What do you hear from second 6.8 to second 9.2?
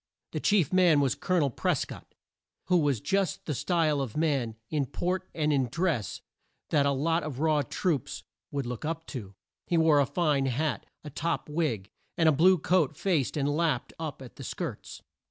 a lot of raw troops would look up